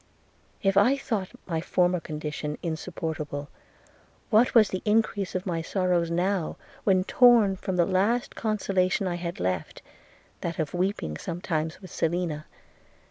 –If 0.69 0.77
I 0.77 0.97
thought 0.97 1.29
my 1.45 1.61
former 1.61 1.99
condition 1.99 2.57
insupportable, 2.63 3.49
what 4.31 4.55
was 4.55 4.69
the 4.69 4.81
increase 4.83 5.35
of 5.35 5.45
my 5.45 5.61
sorrows 5.61 6.09
now, 6.09 6.57
when 6.85 7.03
torn 7.03 7.55
from 7.55 7.75
the 7.75 7.85
last 7.85 8.33
consolation 8.35 9.05
I 9.07 9.17
had 9.17 9.39
left, 9.39 9.83
that 10.41 10.57
of 10.57 10.73
weeping 10.73 11.17
sometimes 11.19 11.83
with 11.83 11.91
Selina! 11.91 12.47